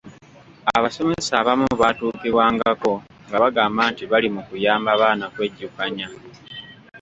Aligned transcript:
Abasomesa 0.77 1.33
abamu 1.41 1.65
baatuukibwangako 1.81 2.93
nga 3.27 3.37
bagamba 3.43 3.81
nti 3.91 4.03
bali 4.11 4.27
mu 4.35 4.41
kuyamba 4.47 4.91
baana 5.01 5.25
kwejjukanya. 5.33 6.07